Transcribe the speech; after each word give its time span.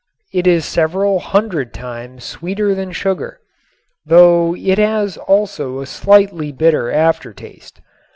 It 0.33 0.47
is 0.47 0.65
several 0.65 1.19
hundred 1.19 1.75
times 1.75 2.23
sweeter 2.23 2.73
than 2.73 2.91
sugar, 2.91 3.39
though 4.03 4.55
it 4.55 4.79
has 4.79 5.15
also 5.15 5.79
a 5.79 5.85
slightly 5.85 6.51
bitter 6.51 6.89
aftertaste. 6.91 7.79